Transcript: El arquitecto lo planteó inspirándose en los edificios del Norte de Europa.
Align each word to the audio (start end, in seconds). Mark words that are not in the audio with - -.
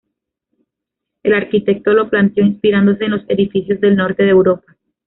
El 1.21 1.35
arquitecto 1.35 1.93
lo 1.93 2.09
planteó 2.09 2.43
inspirándose 2.43 3.03
en 3.05 3.11
los 3.11 3.21
edificios 3.27 3.79
del 3.81 3.97
Norte 3.97 4.23
de 4.23 4.29
Europa. 4.29 4.75